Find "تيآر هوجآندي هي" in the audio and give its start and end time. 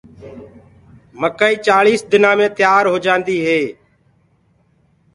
2.57-3.61